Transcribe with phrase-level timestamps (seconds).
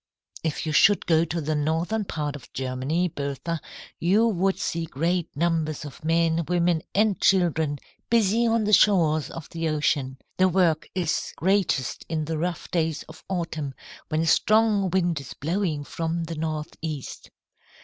[0.43, 3.61] "If you should go to the northern part of Germany, Bertha,
[3.99, 7.77] you would see great numbers of men, women, and children,
[8.09, 10.17] busy on the shores of the ocean.
[10.37, 13.75] The work is greatest in the rough days of autumn,
[14.09, 17.29] when a strong wind is blowing from the northeast.